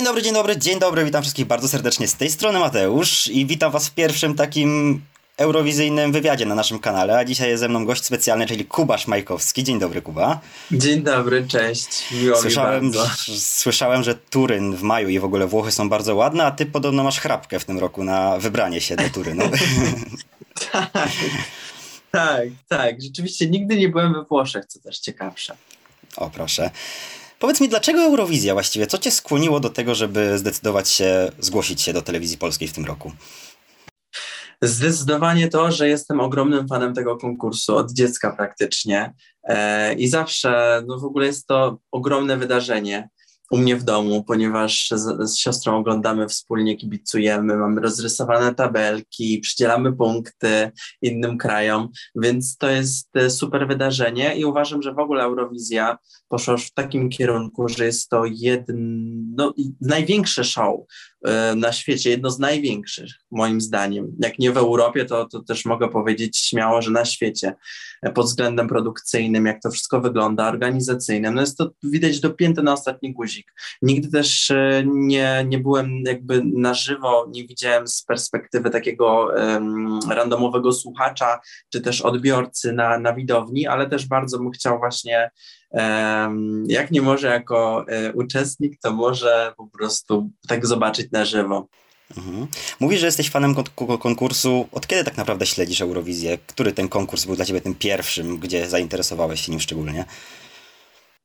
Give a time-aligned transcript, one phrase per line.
[0.00, 3.46] Dzień dobry, dzień dobry, dzień dobry, witam wszystkich bardzo serdecznie z tej strony Mateusz i
[3.46, 5.00] witam was w pierwszym takim
[5.36, 9.64] eurowizyjnym wywiadzie na naszym kanale, a dzisiaj jest ze mną gość specjalny, czyli Kuba Szmajkowski.
[9.64, 10.40] Dzień dobry, Kuba.
[10.72, 11.88] Dzień dobry, cześć.
[12.22, 13.10] Miło słyszałem, mi bardzo.
[13.38, 17.04] Słyszałem, że Turyn w maju i w ogóle Włochy są bardzo ładne, a ty podobno
[17.04, 19.44] masz chrapkę w tym roku na wybranie się do Turynu.
[20.72, 20.90] tak,
[22.10, 23.02] tak, tak.
[23.02, 25.56] Rzeczywiście nigdy nie byłem we Włoszech, co też ciekawsze.
[26.16, 26.70] O, proszę.
[27.40, 28.86] Powiedz mi, dlaczego Eurowizja właściwie?
[28.86, 32.84] Co cię skłoniło do tego, żeby zdecydować się zgłosić się do telewizji polskiej w tym
[32.84, 33.12] roku?
[34.62, 40.98] Zdecydowanie to, że jestem ogromnym fanem tego konkursu od dziecka praktycznie e, i zawsze, no
[40.98, 43.08] w ogóle jest to ogromne wydarzenie
[43.50, 49.92] u mnie w domu, ponieważ z, z, siostrą oglądamy wspólnie, kibicujemy, mamy rozrysowane tabelki, przydzielamy
[49.92, 50.70] punkty
[51.02, 56.56] innym krajom, więc to jest e, super wydarzenie i uważam, że w ogóle Eurowizja poszła
[56.56, 60.80] w takim kierunku, że jest to jedno, największe show
[61.56, 64.16] na świecie, jedno z największych moim zdaniem.
[64.20, 67.54] Jak nie w Europie, to, to też mogę powiedzieć śmiało, że na świecie
[68.02, 71.34] e, pod względem produkcyjnym, jak to wszystko wygląda, organizacyjnym.
[71.34, 73.52] No jest to widać dopięte na ostatni guzik.
[73.82, 80.00] Nigdy też e, nie, nie byłem jakby na żywo, nie widziałem z perspektywy takiego um,
[80.10, 81.40] randomowego słuchacza,
[81.72, 85.30] czy też odbiorcy na, na widowni, ale też bardzo bym chciał właśnie
[86.66, 91.68] jak nie może jako e, uczestnik, to może po prostu tak zobaczyć na żywo.
[92.16, 92.46] Mhm.
[92.80, 93.54] Mówisz, że jesteś fanem
[94.00, 94.68] konkursu.
[94.72, 96.38] Od kiedy tak naprawdę śledzisz Eurowizję?
[96.46, 100.04] Który ten konkurs był dla ciebie tym pierwszym, gdzie zainteresowałeś się nim szczególnie?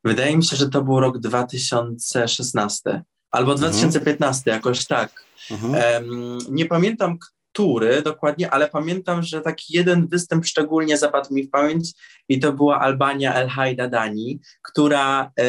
[0.03, 4.57] Wydaje mi się, że to był rok 2016 albo 2015, mhm.
[4.57, 5.25] jakoś tak.
[5.51, 5.73] Mhm.
[5.73, 7.17] Um, nie pamiętam,
[7.55, 11.91] który dokładnie, ale pamiętam, że taki jeden występ szczególnie zapadł mi w pamięć
[12.29, 15.45] i to była Albania El Haida Dani, która, e,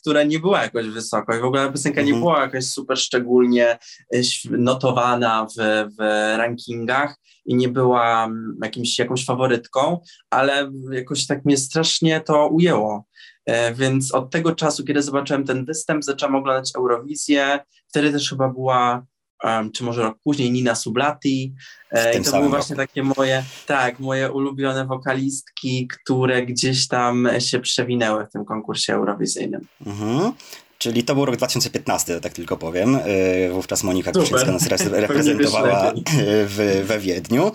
[0.00, 2.20] która nie była jakoś wysoko i w ogóle piosenka nie mhm.
[2.20, 3.78] była jakoś super szczególnie
[4.14, 4.20] e,
[4.50, 6.02] notowana w, w
[6.38, 13.04] rankingach i nie była mm, jakimś, jakąś faworytką, ale jakoś tak mnie strasznie to ujęło.
[13.46, 17.58] E, więc od tego czasu, kiedy zobaczyłem ten występ, zacząłem oglądać Eurowizję.
[17.88, 19.06] Wtedy też chyba była
[19.44, 21.54] um, czy może rok później Nina Sublati.
[21.90, 22.88] E, I to były właśnie roku.
[22.88, 29.66] takie moje, tak, moje ulubione wokalistki, które gdzieś tam się przewinęły w tym konkursie eurowizyjnym.
[29.86, 30.32] Mhm.
[30.78, 32.96] Czyli to był rok 2015, tak tylko powiem.
[32.96, 35.92] E, wówczas Monika Kruszyńska nas reprezentowała
[36.24, 37.52] w, we Wiedniu.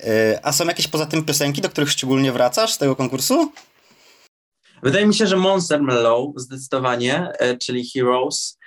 [0.00, 3.52] E, a są jakieś poza tym piosenki, do których szczególnie wracasz z tego konkursu?
[4.82, 8.57] Wydaje mi się, że Monster Mellow zdecydowanie, e, czyli Heroes,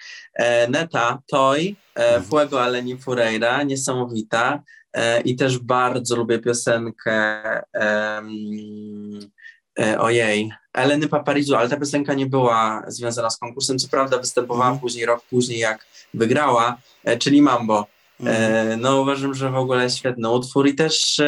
[0.69, 2.24] Neta, Toy, mhm.
[2.24, 4.64] Fuego Aleni Fureira, niesamowita
[5.25, 7.42] i też bardzo lubię piosenkę
[7.74, 9.31] um,
[9.97, 14.80] ojej, Eleny Paparizu, ale ta piosenka nie była związana z konkursem, co prawda występowała mm.
[14.80, 16.78] później, rok później jak wygrała,
[17.20, 17.86] czyli Mambo.
[18.20, 18.81] Mm.
[18.81, 21.22] No uważam, że w ogóle świetny utwór i też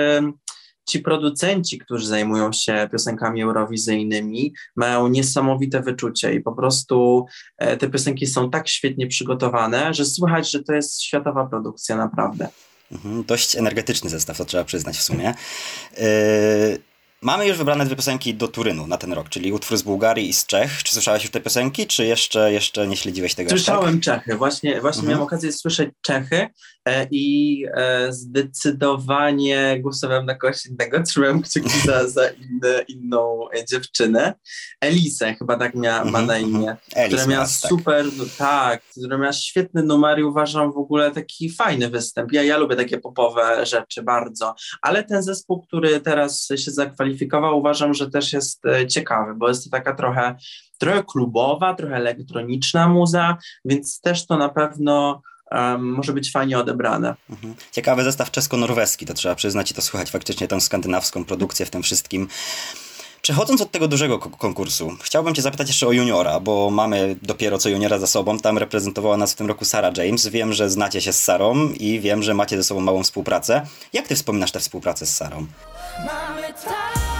[0.86, 7.26] ci producenci, którzy zajmują się piosenkami eurowizyjnymi, mają niesamowite wyczucie i po prostu
[7.58, 12.48] e, te piosenki są tak świetnie przygotowane, że słychać, że to jest światowa produkcja naprawdę.
[12.92, 15.34] Mhm, dość energetyczny zestaw, to trzeba przyznać w sumie.
[15.98, 16.93] Yy
[17.24, 20.34] Mamy już wybrane dwie piosenki do Turynu na ten rok, czyli utwór z Bułgarii i
[20.34, 20.84] z Czech.
[20.84, 23.50] Czy słyszałeś już te piosenki, czy jeszcze, jeszcze nie śledziłeś tego?
[23.50, 24.04] Słyszałem tak?
[24.04, 25.10] Czechy, właśnie, właśnie mhm.
[25.10, 26.48] miałem okazję słyszeć Czechy
[26.86, 33.66] e, i e, zdecydowanie głosowałem na kogoś innego, trzymałem kciuki za, za inne, inną e,
[33.66, 34.34] dziewczynę.
[34.82, 36.12] Elisę chyba tak mia, mhm.
[36.12, 37.70] ma na imię, Elis która miała tak.
[37.70, 38.38] super, tak.
[38.38, 42.32] tak, która miała świetny numer i uważam w ogóle taki fajny występ.
[42.32, 47.13] Ja, ja lubię takie popowe rzeczy bardzo, ale ten zespół, który teraz się zakwalifikował
[47.54, 50.36] uważam, że też jest e, ciekawy, bo jest to taka trochę,
[50.78, 57.16] trochę klubowa, trochę elektroniczna muza, więc też to na pewno um, może być fajnie odebrane.
[57.30, 57.56] Mhm.
[57.72, 61.84] Ciekawy zestaw czesko-norweski, to trzeba przyznać i to słychać faktycznie tą skandynawską produkcję w tym
[61.84, 62.28] wszystkim.
[63.24, 67.70] Przechodząc od tego dużego konkursu, chciałbym Cię zapytać jeszcze o juniora, bo mamy dopiero co
[67.70, 68.40] juniora za sobą.
[68.40, 70.28] Tam reprezentowała nas w tym roku Sarah James.
[70.28, 73.68] Wiem, że znacie się z Sarą i wiem, że macie ze sobą małą współpracę.
[73.94, 75.46] Jak Ty wspominasz tę współpracę z Sarą?
[76.06, 77.13] Mamy tak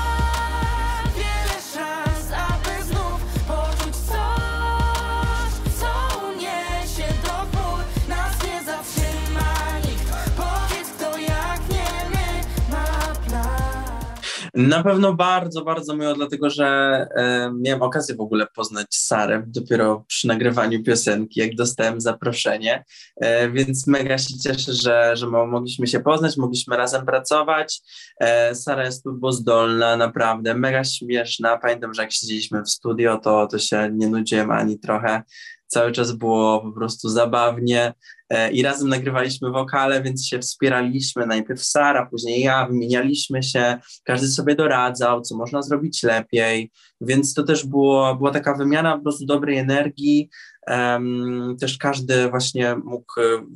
[14.54, 16.66] Na pewno bardzo, bardzo miło, dlatego że
[17.16, 22.84] e, miałem okazję w ogóle poznać Sarę dopiero przy nagrywaniu piosenki, jak dostałem zaproszenie,
[23.16, 27.82] e, więc mega się cieszę, że, że mogliśmy się poznać, mogliśmy razem pracować.
[28.20, 31.58] E, Sara jest zdolna, naprawdę mega śmieszna.
[31.58, 35.24] Pamiętam, że jak siedzieliśmy w studio, to, to się nie nudziłem ani trochę
[35.68, 37.94] cały czas było po prostu zabawnie
[38.52, 44.56] i razem nagrywaliśmy wokale, więc się wspieraliśmy, najpierw Sara, później ja, wymienialiśmy się, każdy sobie
[44.56, 46.72] doradzał, co można zrobić lepiej,
[47.02, 50.30] więc to też było, była taka wymiana po prostu dobrej energii,
[50.68, 53.14] Um, też każdy właśnie mógł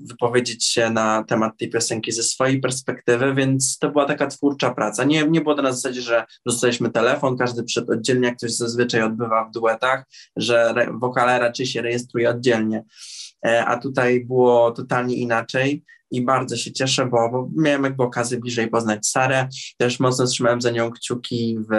[0.07, 5.03] wypowiedzieć się na temat tej piosenki ze swojej perspektywy, więc to była taka twórcza praca.
[5.03, 9.01] Nie, nie było to na zasadzie, że dostaliśmy telefon, każdy przed oddzielnie, jak się zazwyczaj
[9.01, 10.03] odbywa w duetach,
[10.35, 12.83] że wokale raczej się rejestruje oddzielnie.
[13.45, 18.39] E, a tutaj było totalnie inaczej i bardzo się cieszę, bo, bo miałem jakby okazję
[18.39, 19.47] bliżej poznać Sarę.
[19.77, 21.73] Też mocno trzymałem za nią kciuki w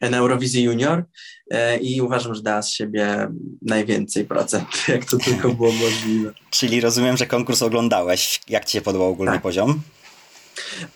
[0.00, 1.04] na Eurowizji Junior
[1.50, 3.28] e, i uważam, że dała z siebie
[3.62, 6.32] najwięcej procent, jak to tylko było możliwe.
[6.50, 8.40] Czyli rozumiem, że konkurs oglądałeś.
[8.48, 9.42] Jak ci się podobał ogólny tak.
[9.42, 9.80] poziom?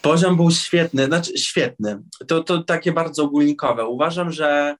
[0.02, 2.02] Poziom był świetny, znaczy świetny.
[2.28, 3.86] To, to takie bardzo ogólnikowe.
[3.86, 4.76] Uważam, że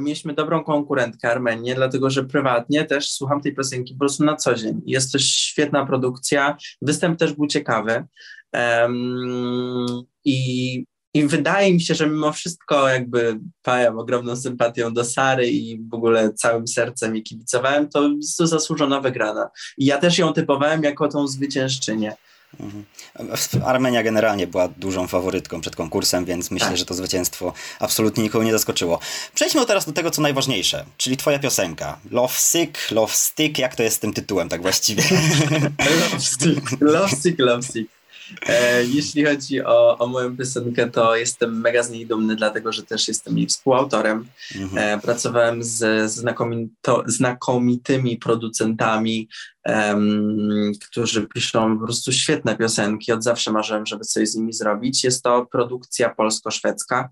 [0.00, 4.54] mieliśmy dobrą konkurentkę Armenię, dlatego że prywatnie też słucham tej piosenki po prostu na co
[4.54, 4.80] dzień.
[4.86, 8.04] Jest to świetna produkcja, występ też był ciekawy.
[8.52, 10.84] Um, I
[11.14, 15.94] i wydaje mi się, że mimo wszystko jakby pałem ogromną sympatią do Sary i w
[15.94, 19.50] ogóle całym sercem i kibicowałem, to jest to zasłużona wygrana.
[19.78, 22.16] I ja też ją typowałem jako tą zwyciężczynię.
[22.60, 22.84] Mhm.
[23.64, 26.76] Armenia generalnie była dużą faworytką przed konkursem, więc myślę, tak.
[26.76, 28.98] że to zwycięstwo absolutnie nikogo nie zaskoczyło.
[29.34, 31.98] Przejdźmy teraz do tego, co najważniejsze, czyli twoja piosenka.
[32.10, 35.02] Love Sick, Love Stick, jak to jest z tym tytułem tak właściwie?
[36.00, 38.01] love Stick, Love Sick, Love Stick.
[38.46, 42.82] E, jeśli chodzi o, o moją piosenkę, to jestem mega z niej dumny, dlatego że
[42.82, 44.26] też jestem jej współautorem.
[44.54, 44.98] Mhm.
[44.98, 49.28] E, pracowałem z znakomito, znakomitymi producentami,
[49.66, 53.12] um, którzy piszą po prostu świetne piosenki.
[53.12, 55.04] Od zawsze marzyłem, żeby coś z nimi zrobić.
[55.04, 57.10] Jest to produkcja polsko-szwedzka,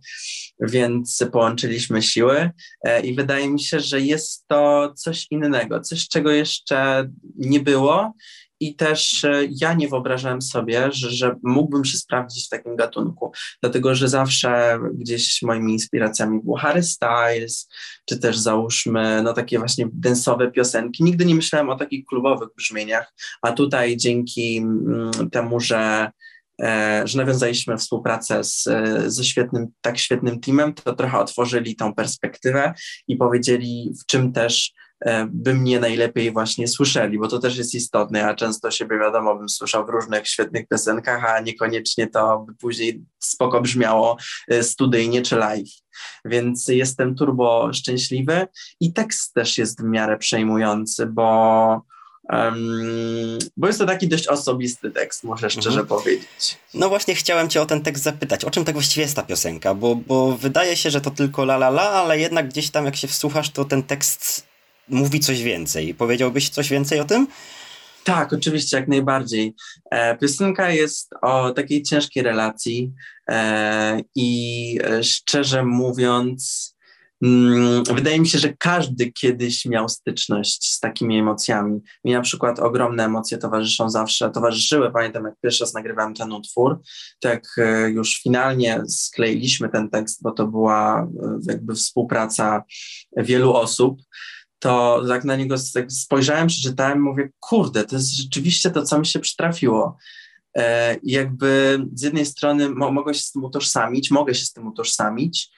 [0.61, 2.51] więc połączyliśmy siły
[2.85, 8.15] e, i wydaje mi się, że jest to coś innego, coś, czego jeszcze nie było
[8.61, 13.33] i też e, ja nie wyobrażałem sobie, że, że mógłbym się sprawdzić w takim gatunku,
[13.61, 17.69] dlatego że zawsze gdzieś moimi inspiracjami był Harry Styles,
[18.05, 21.05] czy też załóżmy no takie właśnie densowe piosenki.
[21.05, 23.13] Nigdy nie myślałem o takich klubowych brzmieniach,
[23.43, 26.11] a tutaj dzięki mm, temu, że
[26.63, 28.69] e, że nawiązaliśmy współpracę z,
[29.07, 32.75] ze świetnym, tak świetnym teamem, to trochę otworzyli tą perspektywę
[33.09, 34.90] i powiedzieli, w czym też E,
[35.31, 38.19] by mnie najlepiej właśnie słyszeli, bo to też jest istotne.
[38.19, 43.05] Ja często siebie, wiadomo, bym słyszał w różnych świetnych piosenkach, a niekoniecznie to by później
[43.19, 44.17] spoko brzmiało
[44.49, 45.71] e, studyjnie czy live.
[46.25, 48.47] Więc jestem turbo szczęśliwy
[48.81, 51.91] i tekst też jest w miarę przejmujący, bo
[52.33, 55.87] Um, bo jest to taki dość osobisty tekst, muszę szczerze mhm.
[55.87, 56.59] powiedzieć.
[56.75, 58.45] No właśnie chciałem cię o ten tekst zapytać.
[58.45, 59.75] O czym tak właściwie jest ta piosenka?
[59.75, 62.97] Bo, bo wydaje się, że to tylko la la la, ale jednak gdzieś tam jak
[62.97, 64.50] się wsłuchasz, to ten tekst
[64.91, 65.95] mówi coś więcej.
[65.95, 67.27] Powiedziałbyś coś więcej o tym?
[68.05, 69.55] Tak, oczywiście, jak najbardziej.
[69.91, 72.93] E, piosenka jest o takiej ciężkiej relacji
[73.29, 76.71] e, i e, szczerze mówiąc,
[77.23, 81.81] mm, wydaje mi się, że każdy kiedyś miał styczność z takimi emocjami.
[82.05, 84.93] Mi na przykład ogromne emocje towarzyszą zawsze, towarzyszyły.
[84.93, 86.81] Pamiętam, jak pierwszy raz nagrywałem ten utwór,
[87.21, 87.43] tak
[87.89, 91.09] już finalnie skleiliśmy ten tekst, bo to była
[91.49, 92.65] jakby współpraca
[93.17, 94.03] wielu osób
[94.61, 99.07] to tak na niego tak spojrzałem, przeczytałem, mówię, kurde, to jest rzeczywiście to, co mi
[99.07, 99.97] się przytrafiło.
[100.57, 104.67] E, jakby z jednej strony mo mogę się z tym utożsamić, mogę się z tym
[104.67, 105.51] utożsamić,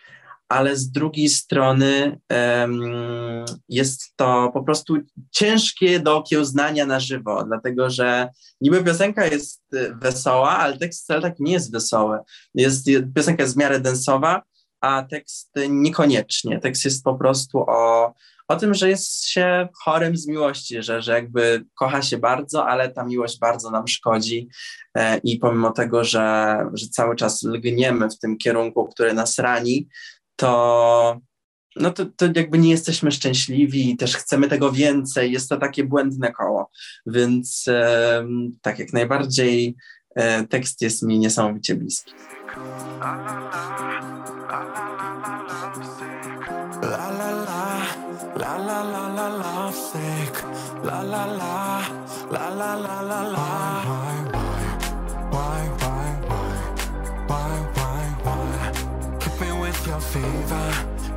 [0.48, 2.20] ale z drugiej strony
[3.68, 4.96] jest to po prostu
[5.30, 8.28] ciężkie do okiełznania na żywo, dlatego że
[8.60, 9.62] niby piosenka jest
[9.94, 12.18] wesoła, ale tekst wcale tak nie jest wesoły.
[12.54, 14.42] Jest, piosenka jest w miarę densowa,
[14.80, 16.60] a tekst niekoniecznie.
[16.60, 18.14] Tekst jest po prostu o
[18.48, 22.88] o tym, że jest się chorym z miłości, że, że jakby kocha się bardzo, ale
[22.88, 24.48] ta miłość bardzo nam szkodzi
[24.96, 29.88] e, i pomimo tego, że, że cały czas lgniemy w tym kierunku, który nas rani,
[30.36, 31.20] to
[31.76, 35.32] no to, to jakby nie jesteśmy szczęśliwi i też chcemy tego więcej.
[35.32, 36.70] Jest to takie błędne koło.
[37.06, 38.26] Więc e,
[38.62, 39.76] tak jak najbardziej
[40.14, 42.12] e, tekst jest mi niesamowicie bliski.
[48.82, 50.34] La la la sick.
[50.82, 51.82] La la la
[52.32, 53.46] la la la la la.
[53.86, 54.64] Why why
[55.30, 56.64] why why why
[57.28, 58.72] why why why?
[59.20, 60.68] Keep me with your fever.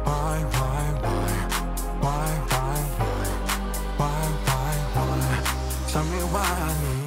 [0.04, 1.34] Why why why
[2.04, 2.80] why why
[3.98, 5.08] why why why?
[5.08, 5.44] why
[5.92, 7.05] Tell me why I need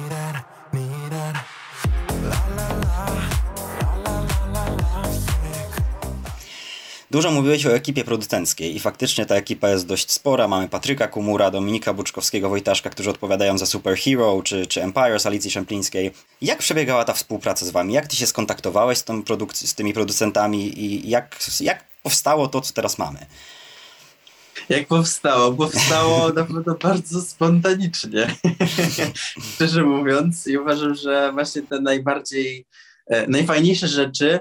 [7.11, 10.47] Dużo mówiłeś o ekipie producenckiej i faktycznie ta ekipa jest dość spora.
[10.47, 15.51] Mamy Patryka Kumura, Dominika Buczkowskiego, Wojtaszka, którzy odpowiadają za Superhero czy, czy Empire z Alicji
[15.51, 16.11] Szemplińskiej.
[16.41, 17.93] Jak przebiegała ta współpraca z wami?
[17.93, 22.61] Jak ty się skontaktowałeś z, tą produk- z tymi producentami i jak, jak powstało to,
[22.61, 23.25] co teraz mamy?
[24.69, 25.53] Jak powstało?
[25.53, 28.35] Powstało naprawdę bardzo spontanicznie,
[29.53, 30.47] szczerze mówiąc.
[30.47, 32.65] I uważam, że właśnie te najbardziej,
[33.07, 34.39] e, najfajniejsze rzeczy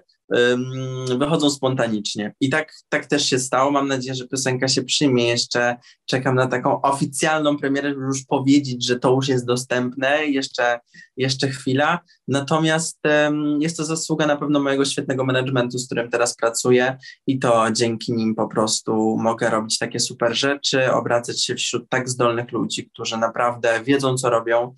[1.19, 2.35] wychodzą spontanicznie.
[2.41, 3.71] I tak, tak też się stało.
[3.71, 5.29] Mam nadzieję, że piosenka się przyjmie.
[5.29, 10.27] Jeszcze czekam na taką oficjalną premierę, żeby już powiedzieć, że to już jest dostępne.
[10.27, 10.81] Jeszcze,
[11.17, 12.01] jeszcze chwila.
[12.29, 17.39] Natomiast um, jest to zasługa na pewno mojego świetnego managementu, z którym teraz pracuję i
[17.39, 22.53] to dzięki nim po prostu mogę robić takie super rzeczy, obracać się wśród tak zdolnych
[22.53, 24.75] ludzi, którzy naprawdę wiedzą, co robią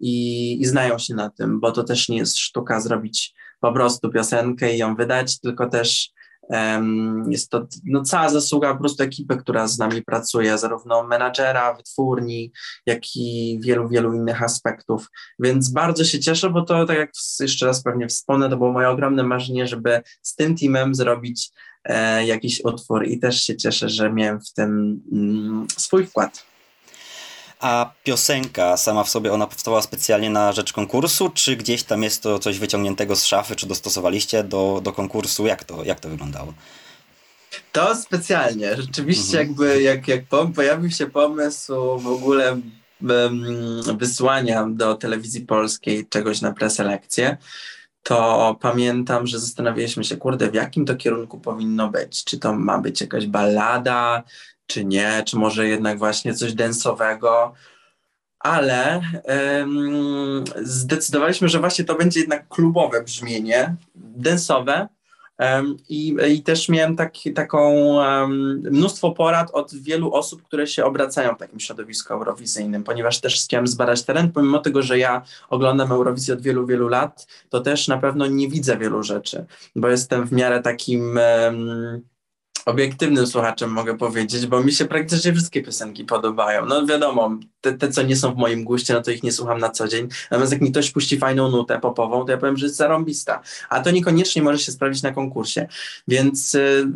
[0.00, 4.10] i, i znają się na tym, bo to też nie jest sztuka zrobić po prostu
[4.10, 6.10] piosenkę i ją wydać, tylko też
[6.48, 11.74] um, jest to no, cała zasługa po prostu ekipy, która z nami pracuje, zarówno menadżera,
[11.74, 12.52] wytwórni,
[12.86, 15.06] jak i wielu, wielu innych aspektów.
[15.38, 18.88] Więc bardzo się cieszę, bo to, tak jak jeszcze raz pewnie wspomnę, to było moje
[18.88, 21.50] ogromne marzenie, żeby z tym teamem zrobić
[21.84, 26.55] e, jakiś utwór i też się cieszę, że miałem w tym mm, swój wkład.
[27.66, 32.22] A piosenka sama w sobie, ona powstała specjalnie na rzecz konkursu, czy gdzieś tam jest
[32.22, 35.46] to coś wyciągniętego z szafy, czy dostosowaliście do, do konkursu?
[35.46, 36.54] Jak to, jak to wyglądało?
[37.72, 38.76] To specjalnie.
[38.76, 39.48] Rzeczywiście mhm.
[39.48, 42.60] jakby jak, jak pojawił się pomysł w ogóle
[43.98, 47.36] wysłania do telewizji polskiej czegoś na preselekcję,
[48.02, 52.24] to pamiętam, że zastanawialiśmy się, kurde, w jakim to kierunku powinno być.
[52.24, 54.22] Czy to ma być jakaś ballada,
[54.66, 57.54] czy nie, czy może jednak właśnie coś densowego,
[58.38, 59.00] ale
[59.58, 64.88] um, zdecydowaliśmy, że właśnie to będzie jednak klubowe brzmienie, densowe.
[65.88, 67.96] I, I też miałem taki, taką
[68.70, 73.66] mnóstwo porad od wielu osób, które się obracają w takim środowisku eurowizyjnym, ponieważ też chciałem
[73.66, 77.98] zbadać teren, pomimo tego, że ja oglądam Eurowizję od wielu, wielu lat, to też na
[77.98, 79.44] pewno nie widzę wielu rzeczy,
[79.76, 81.18] bo jestem w miarę takim
[82.66, 86.66] obiektywnym słuchaczem mogę powiedzieć, bo mi się praktycznie wszystkie piosenki podobają.
[86.66, 89.58] No wiadomo, te, te, co nie są w moim guście, no to ich nie słucham
[89.58, 90.08] na co dzień.
[90.30, 93.40] Natomiast jak mi ktoś puści fajną nutę popową, to ja powiem, że jest zarąbista.
[93.68, 95.66] A to niekoniecznie może się sprawdzić na konkursie.
[96.08, 96.86] Więc y,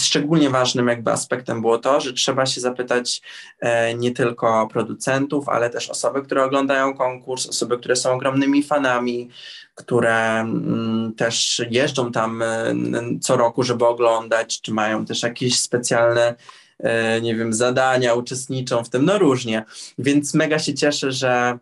[0.00, 3.22] szczególnie ważnym jakby aspektem było to, że trzeba się zapytać
[3.60, 9.30] e, nie tylko producentów, ale też osoby, które oglądają konkurs, osoby, które są ogromnymi fanami,
[9.74, 12.74] które mm, też jeżdżą tam e,
[13.20, 16.34] co roku, żeby oglądać, czy mają też jakieś specjalne
[16.78, 19.64] e, nie wiem, zadania, uczestniczą w tym, no różnie.
[19.98, 21.58] Więc mega się cieszę, że,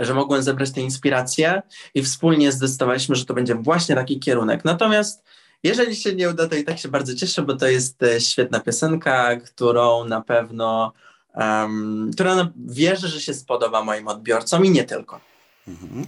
[0.00, 1.62] że mogłem zebrać te inspiracje
[1.94, 4.64] i wspólnie zdecydowaliśmy, że to będzie właśnie taki kierunek.
[4.64, 5.22] Natomiast
[5.62, 8.60] jeżeli się nie uda, to i tak się bardzo cieszę, bo to jest e, świetna
[8.60, 10.92] piosenka, którą na pewno,
[11.34, 15.20] um, która wierzę, że się spodoba moim odbiorcom i nie tylko.
[15.68, 16.06] Mhm.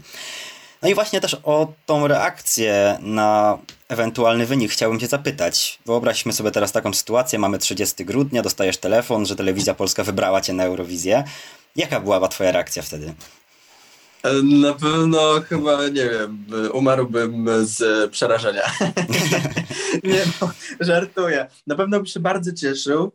[0.83, 3.59] No i właśnie też o tą reakcję na
[3.93, 5.79] ewentualny wynik chciałbym Cię zapytać.
[5.87, 10.53] Wyobraźmy sobie teraz taką sytuację, mamy 30 grudnia, dostajesz telefon, że Telewizja Polska wybrała Cię
[10.53, 11.25] na Eurowizję.
[11.77, 13.15] Jaka była Twoja reakcja wtedy?
[14.43, 18.63] Na pewno chyba, nie wiem, umarłbym z przerażenia.
[20.05, 21.47] nie no, żartuję.
[21.67, 23.13] Na pewno bym się bardzo cieszył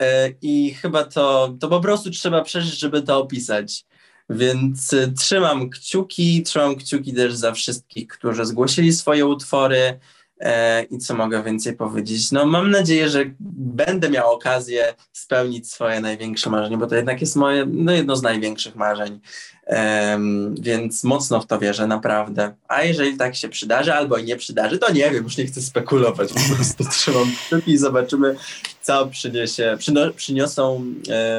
[0.00, 3.84] e, i chyba to, to po prostu trzeba przeżyć, żeby to opisać.
[4.30, 9.98] Więc y, trzymam kciuki, trzymam kciuki też za wszystkich, którzy zgłosili swoje utwory.
[10.40, 12.32] E, I co mogę więcej powiedzieć?
[12.32, 17.36] No, mam nadzieję, że będę miał okazję spełnić swoje największe marzenie, bo to jednak jest
[17.36, 19.20] moje, no, jedno z największych marzeń.
[19.66, 22.54] Um, więc mocno w to wierzę, naprawdę.
[22.68, 26.32] A jeżeli tak się przydarzy, albo nie przydarzy, to nie wiem, już nie chcę spekulować.
[26.32, 28.36] Po prostu trzymam kciuki i zobaczymy,
[28.82, 29.78] co przyniesie,
[30.16, 30.84] przyniosą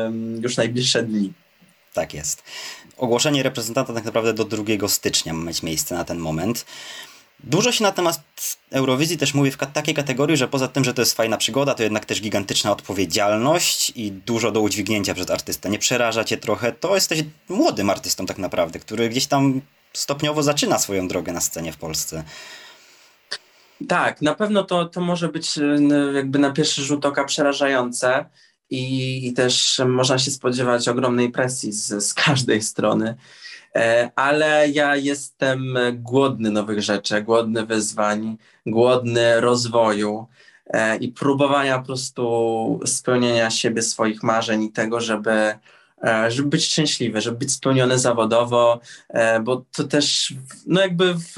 [0.05, 1.33] um, już najbliższe dni.
[1.93, 2.43] Tak jest
[2.99, 6.65] ogłoszenie reprezentanta tak naprawdę do 2 stycznia ma mieć miejsce na ten moment.
[7.43, 8.21] Dużo się na temat
[8.71, 11.83] Eurowizji też mówi w takiej kategorii, że poza tym, że to jest fajna przygoda, to
[11.83, 15.69] jednak też gigantyczna odpowiedzialność i dużo do udźwignięcia przez artystę.
[15.69, 16.71] Nie przeraża cię trochę?
[16.71, 19.61] To jesteś młodym artystą tak naprawdę, który gdzieś tam
[19.93, 22.23] stopniowo zaczyna swoją drogę na scenie w Polsce.
[23.87, 25.59] Tak, na pewno to, to może być
[26.15, 28.25] jakby na pierwszy rzut oka przerażające
[28.69, 33.15] i, i też można się spodziewać ogromnej presji z, z każdej strony.
[33.75, 40.27] E, ale ja jestem głodny nowych rzeczy, głodny wyzwań, głodny rozwoju
[40.67, 45.31] e, i próbowania po prostu spełnienia siebie, swoich marzeń i tego, żeby
[46.03, 48.79] e, żeby być szczęśliwy, żeby być spełniony zawodowo,
[49.41, 50.33] bo to też
[50.67, 51.35] no jakby w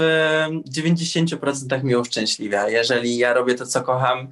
[0.76, 2.70] 90% mnie uszczęśliwia.
[2.70, 4.28] Jeżeli ja robię to, co kocham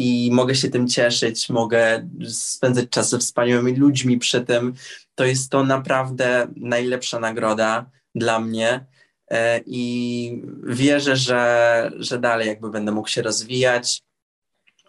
[0.00, 4.74] i mogę się tym cieszyć, mogę spędzać czas ze wspaniałymi ludźmi przy tym,
[5.14, 8.86] to jest to naprawdę najlepsza nagroda dla mnie
[9.30, 14.02] e, i wierzę, że, że dalej jakby będę mógł się rozwijać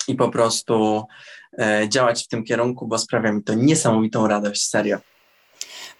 [0.07, 1.03] i po prostu
[1.59, 4.97] e, działać w tym kierunku, bo sprawia mi to niesamowitą radość, serio.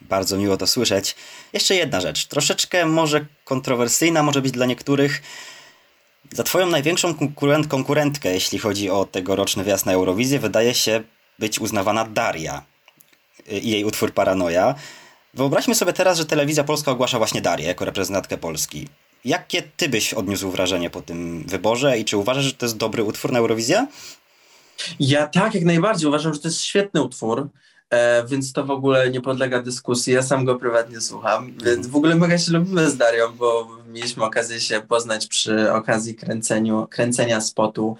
[0.01, 1.15] Bardzo miło to słyszeć.
[1.53, 5.21] Jeszcze jedna rzecz, troszeczkę może kontrowersyjna, może być dla niektórych.
[6.33, 11.03] Za twoją największą konkurent, konkurentkę, jeśli chodzi o tegoroczny wjazd na Eurowizję, wydaje się
[11.39, 12.63] być uznawana Daria
[13.49, 14.75] i jej utwór Paranoja.
[15.33, 18.87] Wyobraźmy sobie teraz, że telewizja polska ogłasza właśnie Darię jako reprezentantkę Polski.
[19.25, 23.03] Jakie ty byś odniósł wrażenie po tym wyborze i czy uważasz, że to jest dobry
[23.03, 23.87] utwór na Eurowizję?
[24.99, 26.07] Ja tak, jak najbardziej.
[26.07, 27.49] Uważam, że to jest świetny utwór.
[27.91, 30.13] E, więc to w ogóle nie podlega dyskusji.
[30.13, 34.23] Ja sam go prywatnie słucham, więc w ogóle mega się lubimy z Darią, bo mieliśmy
[34.23, 37.97] okazję się poznać przy okazji kręceniu, kręcenia spotu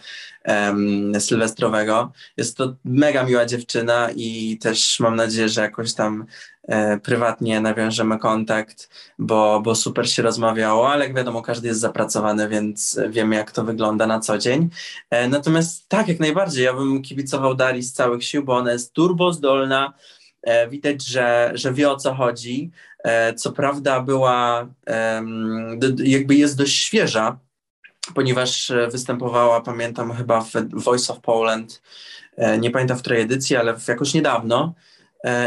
[0.48, 2.12] um, sylwestrowego.
[2.38, 6.26] Jest to mega miła dziewczyna i też mam nadzieję, że jakoś tam
[6.68, 12.50] e, prywatnie nawiążemy kontakt, bo, bo super się rozmawiało, ale jak wiadomo, każdy jest zapracowany,
[12.50, 14.70] więc wiemy, jak to wygląda na co dzień.
[15.10, 18.94] E, natomiast tak, jak najbardziej, ja bym kibicował Darii z całych sił, bo ona jest
[18.94, 19.94] turbo zdolna,
[20.42, 22.72] e, widać, że, że wie o co chodzi.
[23.04, 24.68] E, co prawda była,
[25.98, 27.38] jakby jest dość świeża,
[28.16, 31.82] ponieważ e, występowała, pamiętam chyba w Voice of Poland,
[32.38, 34.74] e, nie pamiętam w której edycji, ale jakoś niedawno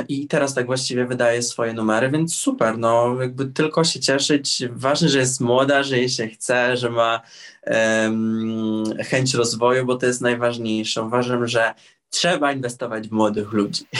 [0.08, 4.62] i teraz tak właściwie wydaje swoje numery, więc super, no jakby tylko się cieszyć.
[4.70, 7.20] Ważne, że jest młoda, że jej się chce, że ma
[7.66, 11.02] um, chęć rozwoju, bo to jest najważniejsze.
[11.02, 11.74] Uważam, że
[12.10, 13.84] trzeba inwestować w młodych ludzi.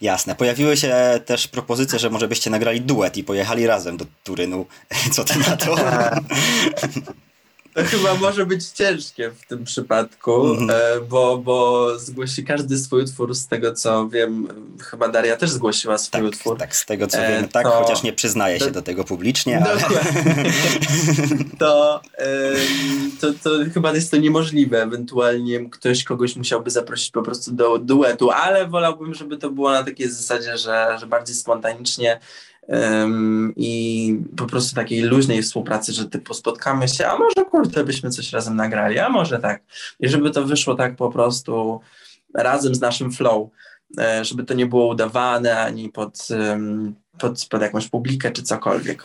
[0.00, 0.34] Jasne.
[0.34, 4.66] Pojawiły się też propozycje, że może byście nagrali duet i pojechali razem do Turynu.
[5.14, 5.76] Co ty na to?
[7.74, 10.76] To chyba może być ciężkie w tym przypadku, mm.
[11.08, 14.48] bo, bo zgłosi każdy swój utwór, z tego co wiem,
[14.82, 16.58] chyba Daria też zgłosiła swój tak, utwór.
[16.58, 17.70] Tak, z tego co e, wiem, tak, to...
[17.70, 19.64] chociaż nie przyznaje się do tego publicznie.
[19.64, 19.80] Ale...
[21.58, 22.00] to,
[23.20, 24.82] to, to chyba jest to niemożliwe.
[24.82, 29.84] Ewentualnie ktoś kogoś musiałby zaprosić po prostu do duetu, ale wolałbym, żeby to było na
[29.84, 32.20] takiej zasadzie, że, że bardziej spontanicznie
[33.56, 38.32] i po prostu takiej luźnej współpracy, że typu spotkamy się, a może kurde byśmy coś
[38.32, 39.62] razem nagrali, a może tak.
[40.00, 41.80] I żeby to wyszło tak po prostu
[42.34, 43.48] razem z naszym flow,
[43.98, 46.28] e, żeby to nie było udawane ani pod,
[47.18, 49.04] pod, pod jakąś publikę czy cokolwiek.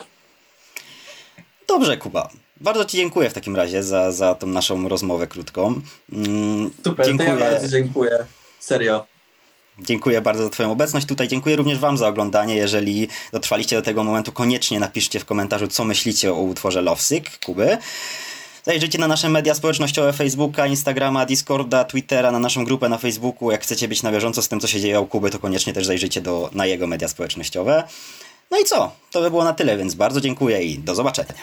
[1.68, 2.30] Dobrze, Kuba.
[2.60, 5.80] Bardzo Ci dziękuję w takim razie za, za tą naszą rozmowę krótką.
[6.12, 7.28] Mm, Super, dziękuję.
[7.28, 8.18] ja bardzo dziękuję.
[8.60, 9.06] Serio.
[9.80, 11.28] Dziękuję bardzo za Twoją obecność tutaj.
[11.28, 12.54] Dziękuję również Wam za oglądanie.
[12.54, 17.78] Jeżeli dotrwaliście do tego momentu, koniecznie napiszcie w komentarzu, co myślicie o utworze Lovesick Kuby.
[18.64, 23.50] Zajrzyjcie na nasze media społecznościowe Facebooka, Instagrama, Discorda, Twittera, na naszą grupę na Facebooku.
[23.50, 25.86] Jak chcecie być na bieżąco z tym, co się dzieje u Kuby, to koniecznie też
[25.86, 27.84] zajrzyjcie do, na jego media społecznościowe.
[28.50, 28.92] No i co?
[29.10, 31.34] To by było na tyle, więc bardzo dziękuję i do zobaczenia.